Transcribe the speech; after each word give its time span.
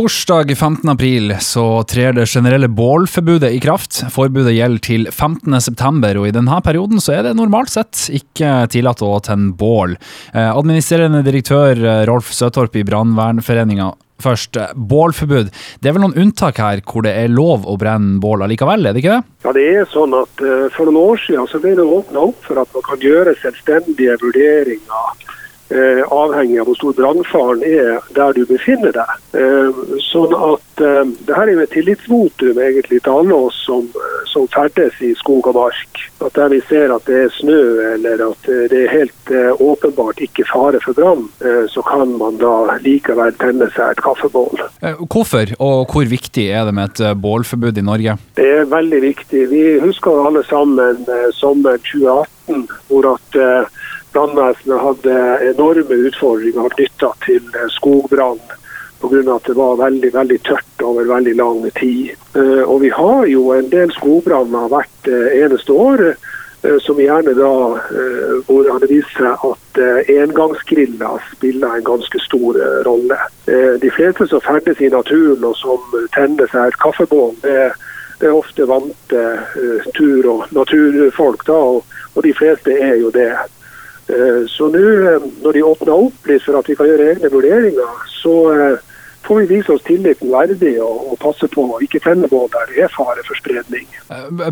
Torsdag 0.00 0.56
15. 0.56 0.88
april 0.88 1.34
så 1.44 1.82
trer 1.84 2.14
det 2.16 2.22
generelle 2.30 2.70
bålforbudet 2.72 3.50
i 3.52 3.58
kraft. 3.60 3.98
Forbudet 4.08 4.54
gjelder 4.54 4.80
til 4.80 5.02
15. 5.10 5.58
september, 5.60 6.16
og 6.16 6.24
i 6.24 6.32
denne 6.32 6.56
perioden 6.64 7.02
så 7.04 7.18
er 7.18 7.26
det 7.26 7.34
normalt 7.36 7.68
sett 7.68 8.06
ikke 8.16 8.70
tillatt 8.72 9.02
å 9.04 9.10
tenne 9.20 9.52
bål. 9.60 9.98
Eh, 10.32 10.48
administrerende 10.48 11.20
direktør 11.26 11.76
eh, 11.76 12.00
Rolf 12.08 12.32
Søtorp 12.32 12.80
i 12.80 12.86
Brannvernforeninga 12.88 13.90
først. 14.24 14.56
Bålforbud. 14.72 15.52
Det 15.84 15.90
er 15.90 15.98
vel 15.98 16.06
noen 16.06 16.16
unntak 16.24 16.62
her 16.64 16.80
hvor 16.80 17.04
det 17.04 17.12
er 17.20 17.28
lov 17.28 17.68
å 17.68 17.76
brenne 17.80 18.22
bål 18.24 18.46
allikevel, 18.46 18.88
er 18.88 18.96
det 18.96 19.04
ikke 19.04 19.18
det? 19.18 19.34
Ja, 19.44 19.52
det 19.56 19.66
er 19.68 19.90
sånn 19.92 20.16
at 20.16 20.46
For 20.78 20.88
noen 20.88 21.02
år 21.02 21.20
siden 21.26 21.48
så 21.52 21.60
ble 21.60 21.76
det 21.76 21.84
åpna 21.84 22.24
opp 22.30 22.40
for 22.48 22.60
at 22.64 22.72
man 22.72 22.88
kan 22.88 23.04
gjøre 23.04 23.36
selvstendige 23.42 24.16
vurderinger 24.24 24.80
eh, 25.28 25.29
avhengig 25.70 26.60
av 26.60 26.66
hvor 26.66 26.78
stor 26.78 26.96
brannfaren 26.98 27.62
er 27.66 28.00
der 28.16 28.34
du 28.34 28.44
befinner 28.48 28.94
deg. 28.94 29.12
Eh, 29.38 29.80
sånn 30.08 30.32
at 30.34 30.82
eh, 30.82 31.04
det 31.26 31.36
her 31.36 31.46
er 31.46 31.52
jo 31.54 31.64
et 31.64 31.74
tillitsvotum 31.74 32.58
egentlig 32.58 32.98
til 33.04 33.12
alle 33.20 33.36
oss 33.46 33.58
som, 33.66 33.86
som, 34.30 34.48
ferdes 34.50 34.96
i 35.06 35.12
skog 35.18 35.46
og 35.52 35.58
mark. 35.60 36.00
At 36.20 36.34
der 36.34 36.50
vi 36.50 36.58
ser 36.66 36.90
at 36.94 37.06
det 37.06 37.20
er 37.24 37.34
snø 37.36 37.60
eller 37.92 38.24
at 38.26 38.48
det 38.72 38.80
er 38.80 38.90
helt 38.90 39.32
eh, 39.34 39.62
åpenbart 39.62 40.22
ikke 40.26 40.46
fare 40.50 40.80
for 40.82 40.98
brann, 40.98 41.28
eh, 41.44 41.64
så 41.70 41.84
kan 41.86 42.16
man 42.18 42.40
da 42.42 42.78
likevel 42.82 43.34
tenne 43.38 43.70
seg 43.76 43.94
et 43.94 44.02
kaffebål. 44.02 44.64
Eh, 44.82 44.98
hvorfor, 45.06 45.54
og 45.62 45.94
hvor 45.94 46.10
viktig 46.10 46.48
er 46.50 46.66
det 46.66 46.74
med 46.74 46.90
et 46.90 47.20
bålforbud 47.22 47.78
i 47.78 47.86
Norge? 47.86 48.18
Det 48.40 48.48
er 48.60 48.70
veldig 48.70 49.02
viktig. 49.06 49.46
Vi 49.52 49.64
husker 49.84 50.24
alle 50.26 50.42
sammen 50.50 51.06
sommeren 51.36 51.78
2018 51.86 52.66
hvor 52.90 53.12
at 53.14 53.36
brannvesenet 54.12 54.80
hadde 54.80 55.18
enorme 55.50 55.98
utfordringer 56.08 56.72
knytta 56.74 57.12
til 57.26 57.44
eh, 57.54 57.68
skogbrann 57.76 58.40
pga. 59.00 59.20
at 59.34 59.46
det 59.46 59.56
var 59.56 59.78
veldig 59.80 60.10
veldig 60.14 60.40
tørt 60.44 60.82
over 60.84 61.08
veldig 61.08 61.36
lang 61.36 61.62
tid. 61.78 62.10
Eh, 62.34 62.64
og 62.64 62.80
vi 62.80 62.90
har 62.90 63.26
jo 63.26 63.52
en 63.54 63.70
del 63.70 63.92
skogbranner 63.96 64.68
hvert 64.72 65.08
eh, 65.08 65.40
eneste 65.44 65.72
år. 65.72 66.12
Som 66.84 66.98
gjerne 67.00 67.32
da 67.32 67.52
hvor 68.44 68.66
det 68.82 68.88
viser 68.90 69.14
seg 69.16 69.44
at 69.48 69.78
engangsgriller 70.12 71.22
spiller 71.30 71.78
en 71.78 71.86
ganske 71.86 72.20
stor 72.20 72.58
rolle. 72.84 73.16
De 73.80 73.90
fleste 73.96 74.26
som 74.28 74.42
ferdes 74.44 74.82
i 74.84 74.90
naturen 74.92 75.46
og 75.48 75.56
som 75.56 75.80
tenner 76.12 76.52
seg 76.52 76.68
et 76.68 76.76
kaffebål, 76.84 77.32
det, 77.46 77.70
det 78.20 78.28
er 78.28 78.36
ofte 78.36 78.68
vante 78.68 79.22
tur- 79.96 80.28
og 80.34 80.52
naturfolk. 80.52 81.46
da, 81.48 81.56
og, 81.56 81.96
og 82.12 82.28
de 82.28 82.34
fleste 82.36 82.76
er 82.76 83.00
jo 83.00 83.08
det. 83.16 83.30
Eh, 84.10 84.44
så 84.50 84.68
nå 84.72 84.80
eh, 84.80 85.26
når 85.44 85.56
de 85.56 85.66
åpner 85.66 85.94
opp 85.94 86.30
litt 86.30 86.44
for 86.44 86.58
at 86.58 86.70
vi 86.70 86.76
kan 86.78 86.88
gjøre 86.88 87.10
egne 87.12 87.30
vurderinger, 87.30 88.06
så 88.10 88.34
eh, 88.52 88.86
får 89.26 89.42
vi 89.42 89.48
vise 89.52 89.74
oss 89.74 89.84
tilliten 89.86 90.32
verdig 90.32 90.74
og, 90.82 91.12
og 91.12 91.18
passe 91.22 91.46
på 91.52 91.62
å 91.62 91.80
ikke 91.84 92.00
tenne 92.02 92.30
bål 92.30 92.48
der 92.54 92.72
det 92.72 92.84
er 92.86 92.94
fare 92.94 93.22
for 93.26 93.38
spredning. 93.38 93.86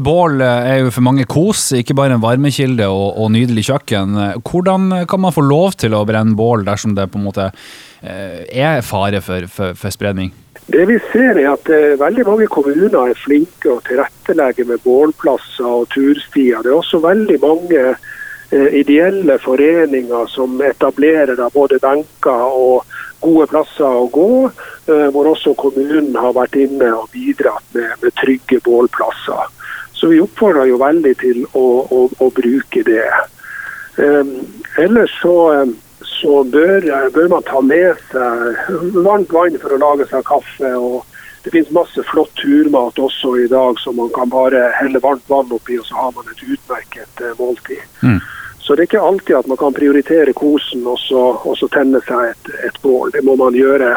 Bål 0.04 0.42
er 0.44 0.84
jo 0.84 0.92
for 0.94 1.06
mange 1.06 1.26
kos, 1.26 1.70
ikke 1.74 1.96
bare 1.98 2.14
en 2.14 2.22
varmekilde 2.22 2.86
og, 2.86 3.08
og, 3.16 3.32
nydelig 3.34 3.66
kjøkken. 3.70 4.18
Hvordan 4.44 4.92
kan 5.10 5.24
man 5.24 5.34
få 5.34 5.46
lov 5.48 5.78
til 5.80 5.96
å 5.96 6.04
brenne 6.06 6.36
bål 6.38 6.66
dersom 6.68 6.94
det 6.98 7.08
på 7.10 7.18
en 7.18 7.26
måte 7.26 7.48
er 7.98 8.84
fare 8.86 9.22
for, 9.24 9.48
for, 9.50 9.74
for 9.74 9.90
spredning? 9.90 10.30
Det 10.68 10.84
vi 10.86 10.98
ser 11.08 11.40
er 11.40 11.48
at 11.54 11.70
veldig 11.98 12.26
mange 12.28 12.46
kommuner 12.52 12.92
er 13.08 13.18
flinke 13.18 13.72
å 13.72 13.80
tilrettelegge 13.88 14.68
med 14.68 14.84
bålplasser 14.84 15.66
og 15.66 15.88
turstier. 15.94 16.60
Det 16.62 16.70
er 16.70 16.76
også 16.76 17.00
veldig 17.02 17.40
mange 17.42 17.82
ideelle 18.50 19.38
foreninger 19.38 20.26
som 20.32 20.60
etablerer 20.64 21.36
da 21.36 21.50
både 21.52 21.78
benker 21.82 22.46
og 22.48 22.84
gode 23.20 23.48
plasser 23.50 23.84
å 23.84 24.06
gå, 24.14 24.30
eh, 24.88 25.08
hvor 25.12 25.32
også 25.32 25.54
kommunen 25.58 26.16
har 26.16 26.36
vært 26.36 26.56
inne 26.56 26.92
og 26.96 27.10
bidratt 27.12 27.64
med, 27.74 27.90
med 28.02 28.14
trygge 28.20 28.60
bålplasser. 28.64 29.50
Så 29.98 30.12
vi 30.12 30.20
oppfordrer 30.22 30.70
jo 30.70 30.78
veldig 30.78 31.14
til 31.18 31.42
å, 31.58 31.66
å, 31.90 32.06
å 32.22 32.30
bruke 32.30 32.84
det. 32.86 33.04
Ellers 34.78 35.14
så, 35.18 35.34
så 36.06 36.44
bør, 36.46 36.86
bør, 37.10 37.26
man 37.32 37.46
ta 37.48 37.60
med 37.66 37.98
seg 38.12 39.00
varmt 39.02 39.32
vann 39.34 39.58
for 39.58 39.74
å 39.74 39.80
lage 39.82 40.06
seg 40.06 40.22
kaffe. 40.28 40.70
og 40.78 41.02
Det 41.42 41.50
finnes 41.50 41.74
masse 41.74 42.04
flott 42.12 42.30
turmat 42.38 43.02
også 43.02 43.34
i 43.42 43.48
dag 43.50 43.80
som 43.82 43.98
man 43.98 44.12
kan 44.14 44.30
bare 44.30 44.68
helle 44.78 45.02
varmt 45.02 45.26
vann 45.26 45.50
oppi, 45.50 45.80
og 45.82 45.90
så 45.90 45.98
har 45.98 46.14
man 46.14 46.30
et 46.30 46.46
utmerket 46.46 47.24
måltid. 47.40 47.82
Mm. 48.06 48.22
Så 48.68 48.74
det 48.76 48.82
er 48.82 48.88
ikke 48.90 49.00
alltid 49.00 49.32
at 49.32 49.46
man 49.48 49.56
kan 49.56 49.72
prioritere 49.72 50.32
kosen 50.36 50.82
og 50.84 50.98
så, 51.00 51.22
og 51.40 51.54
så 51.56 51.70
tenne 51.72 52.02
seg 52.04 52.34
et, 52.34 52.50
et, 52.66 52.74
bål. 52.82 53.14
Det 53.14 53.22
må 53.24 53.32
man 53.40 53.56
gjøre 53.56 53.94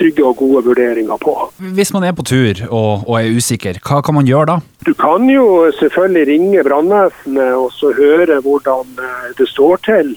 trygge 0.00 0.24
og 0.24 0.38
gode 0.38 0.62
vurderinger 0.64 1.20
på. 1.20 1.34
Hvis 1.76 1.92
man 1.92 2.06
er 2.08 2.14
på 2.16 2.24
tur 2.24 2.62
og, 2.70 3.04
og 3.04 3.18
er 3.18 3.36
usikker, 3.36 3.82
hva 3.84 4.00
kan 4.00 4.16
man 4.16 4.24
gjøre 4.24 4.46
da? 4.54 4.56
Du 4.88 4.94
kan 4.96 5.28
jo 5.28 5.68
selvfølgelig 5.76 6.24
ringe 6.30 6.64
brannvesenet 6.64 7.52
og 7.52 7.68
så 7.76 7.92
høre 8.00 8.40
hvordan 8.48 8.96
eh, 9.10 9.28
det 9.36 9.50
står 9.52 9.84
til 9.90 10.16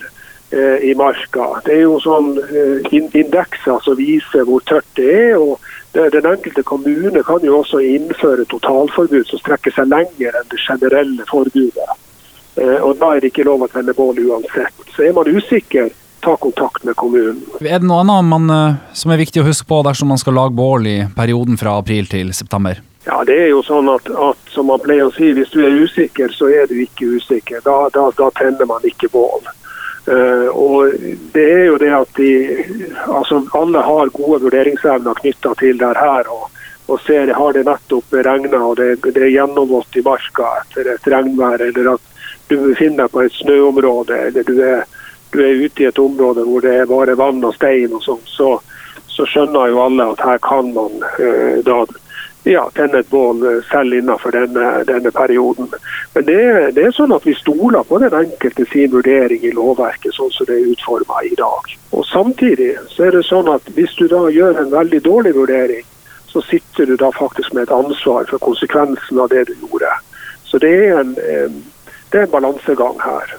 eh, 0.55 0.87
i 0.87 0.95
marka. 0.95 1.51
Det 1.67 1.75
er 1.75 1.83
jo 1.83 1.99
sånn 1.99 2.31
eh, 2.47 2.89
indekser 3.11 3.83
som 3.83 3.99
viser 3.99 4.47
hvor 4.47 4.63
tørt 4.71 4.87
det 4.95 5.11
er. 5.11 5.35
og 5.35 5.59
den 5.97 6.31
enkelte 6.31 6.63
kommune 6.63 7.27
kan 7.27 7.43
jo 7.43 7.59
også 7.59 7.83
innføre 7.83 8.47
totalforbud 8.47 9.27
som 9.27 9.43
strekker 9.43 9.75
seg 9.75 9.91
lenger 9.91 10.31
enn 10.31 10.51
det 10.55 10.63
generelle 10.63 11.27
forbudet. 11.27 11.91
Eh, 12.57 12.81
og 12.81 12.97
Da 12.97 13.13
er 13.13 13.21
det 13.21 13.31
ikke 13.31 13.45
lov 13.47 13.65
å 13.65 13.71
tenne 13.71 13.93
bål 13.93 14.19
uansett. 14.25 14.73
Så 14.95 15.05
er 15.05 15.13
man 15.13 15.29
usikker, 15.29 15.89
ta 16.25 16.35
kontakt 16.41 16.83
med 16.83 16.95
kommunen. 16.95 17.43
Er 17.61 17.79
det 17.79 17.87
noe 17.87 18.01
annet 18.01 18.25
man, 18.25 18.49
eh, 18.49 18.75
som 18.93 19.11
er 19.11 19.21
viktig 19.21 19.43
å 19.43 19.47
huske 19.47 19.67
på 19.67 19.83
dersom 19.85 20.09
man 20.09 20.17
skal 20.17 20.33
lage 20.33 20.55
bål 20.57 20.87
i 20.87 20.97
perioden 21.15 21.57
fra 21.57 21.77
april 21.77 22.07
til 22.07 22.33
september? 22.33 22.81
Ja, 23.05 23.23
det 23.23 23.37
er 23.39 23.49
jo 23.53 23.61
sånn 23.63 23.87
at, 23.87 24.09
at, 24.09 24.49
som 24.51 24.67
man 24.67 24.81
pleier 24.83 25.07
å 25.07 25.13
si, 25.15 25.31
Hvis 25.31 25.53
du 25.53 25.61
er 25.63 25.77
usikker, 25.85 26.33
så 26.33 26.49
er 26.49 26.67
du 26.67 26.75
ikke 26.81 27.05
usikker. 27.15 27.61
Da, 27.63 27.89
da, 27.93 28.09
da 28.17 28.29
tenner 28.35 28.65
man 28.65 28.83
ikke 28.83 29.09
bål. 29.13 29.45
Uh, 30.07 30.47
og 30.55 30.93
det 31.33 31.43
er 31.51 31.65
jo 31.67 31.77
det 31.77 31.89
at 31.91 32.07
de, 32.15 32.29
altså 33.11 33.41
Alle 33.59 33.81
har 33.83 34.11
gode 34.15 34.39
vurderingsevner 34.45 35.19
knytta 35.19 35.51
til 35.59 35.79
det 35.79 35.93
her. 35.99 36.29
og, 36.31 36.47
og 36.87 37.01
ser 37.03 37.33
Har 37.33 37.53
det 37.53 37.65
nettopp 37.67 38.13
regna 38.13 38.61
og 38.63 38.77
det, 38.79 39.01
det 39.03 39.23
er 39.23 39.33
gjennomvått 39.33 39.97
i 39.99 40.03
marka 40.05 40.53
etter 40.61 40.93
et 40.93 41.09
regnvær, 41.11 41.61
eller 41.61 41.93
at 41.95 42.13
du 42.47 42.55
befinner 42.61 43.03
deg 43.03 43.11
på 43.11 43.25
et 43.25 43.37
snøområde 43.41 44.19
eller 44.29 44.47
du 44.47 44.55
er, 44.63 44.83
du 45.35 45.41
er, 45.43 45.63
ute 45.65 45.83
i 45.83 45.89
et 45.89 45.99
område 45.99 46.45
hvor 46.47 46.63
det 46.63 46.75
er 46.79 46.89
bare 46.89 47.17
vann 47.19 47.43
og 47.43 47.55
stein, 47.55 47.91
og 47.91 48.03
sånn, 48.05 48.23
så, 48.23 48.53
så, 49.11 49.27
skjønner 49.27 49.73
jo 49.73 49.81
alle 49.83 50.11
at 50.13 50.23
her 50.23 50.39
kan 50.47 50.71
man 50.75 51.01
eh, 51.19 51.59
da 51.67 51.83
ja, 52.47 52.63
tenne 52.73 53.01
et 53.01 53.09
bål 53.11 53.43
eh, 53.43 53.59
selv 53.67 53.97
innenfor 53.97 54.31
denne, 54.31 54.69
denne 54.87 55.11
perioden. 55.11 55.67
Men 56.13 56.25
det, 56.29 56.39
det, 56.77 56.85
er 56.85 56.95
sånn 56.95 57.11
at 57.11 57.27
vi 57.27 57.35
stoler 57.35 57.83
på 57.83 57.99
den 57.99 58.15
enkelte 58.15 58.63
sin 58.71 58.93
vurdering 58.93 59.43
i 59.43 59.51
lovverket, 59.51 60.15
sånn 60.15 60.31
som 60.31 60.47
det 60.47 60.55
er 60.55 60.71
utforma 60.71 61.19
i 61.27 61.35
dag. 61.35 61.75
Og 61.91 62.07
Samtidig 62.07 62.73
så 62.93 63.09
er 63.09 63.17
det 63.17 63.27
sånn 63.27 63.51
at 63.51 63.67
hvis 63.75 63.95
du 63.99 64.07
da 64.07 64.23
gjør 64.31 64.63
en 64.63 64.71
veldig 64.71 65.03
dårlig 65.03 65.35
vurdering, 65.35 65.83
så 66.27 66.41
sitter 66.41 66.85
du 66.85 66.95
da 66.95 67.11
faktisk 67.15 67.53
med 67.53 67.63
et 67.63 67.73
ansvar 67.75 68.27
for 68.29 68.37
konsekvensen 68.43 69.19
av 69.19 69.29
det 69.31 69.47
du 69.47 69.53
gjorde. 69.63 69.91
Så 70.43 70.59
det 70.63 70.71
er 70.87 70.99
en, 70.99 71.15
det 71.15 72.19
er 72.19 72.27
en 72.27 72.35
balansegang 72.35 72.99
her. 73.03 73.37